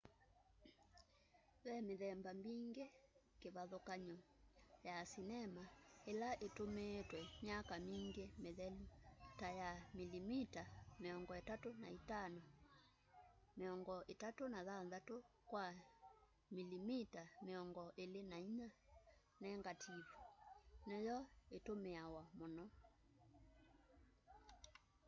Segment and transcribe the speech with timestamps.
[1.63, 2.83] ve mithemba mingi
[3.39, 4.17] kivathukany'o
[4.87, 5.63] ya sinema
[6.11, 8.83] ila itumiitwe myaka mingi mithelu.
[9.39, 10.63] ta ya milimita
[11.01, 12.41] 35
[13.57, 15.17] 36
[15.49, 15.65] kwa
[16.55, 18.69] milimita 24
[19.43, 20.13] nengativu
[20.87, 21.17] niyo
[21.57, 22.65] itumiawa muno